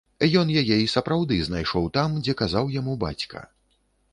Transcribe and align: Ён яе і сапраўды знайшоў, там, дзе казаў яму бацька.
Ён 0.39 0.47
яе 0.61 0.77
і 0.83 0.87
сапраўды 0.93 1.37
знайшоў, 1.49 1.85
там, 1.99 2.15
дзе 2.23 2.33
казаў 2.41 2.73
яму 2.81 2.97
бацька. 3.05 3.45